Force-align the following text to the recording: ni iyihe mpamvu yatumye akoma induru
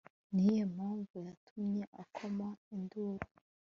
ni 0.33 0.41
iyihe 0.45 0.63
mpamvu 0.75 1.15
yatumye 1.27 1.83
akoma 2.03 2.47
induru 2.75 3.25